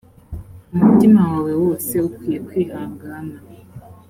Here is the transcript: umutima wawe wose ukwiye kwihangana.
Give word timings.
umutima 0.73 1.19
wawe 1.31 1.51
wose 1.63 1.93
ukwiye 2.07 2.39
kwihangana. 2.47 3.37